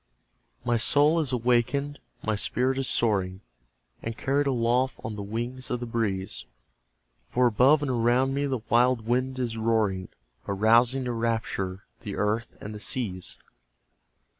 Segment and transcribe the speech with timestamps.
[0.65, 3.41] My soul is awakened, my spirit is soaring
[4.01, 6.45] And carried aloft on the wings of the breeze;
[7.21, 10.07] For above and around me the wild wind is roaring,
[10.47, 13.37] Arousing to rapture the earth and the seas.